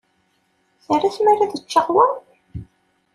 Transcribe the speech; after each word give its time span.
Terra 0.85 1.09
tmara 1.15 1.43
ad 1.45 1.61
ččeɣ 1.63 1.87
wa? 1.93 2.05